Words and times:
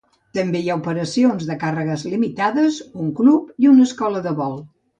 També 0.35 0.61
hi 0.61 0.71
ha 0.71 0.77
operacions 0.79 1.45
de 1.49 1.57
càrrega 1.65 1.99
limitades, 2.15 2.81
un 3.07 3.13
club 3.23 3.55
i 3.67 3.73
una 3.77 3.87
escola 3.91 4.27
de 4.31 4.37
vol. 4.45 4.61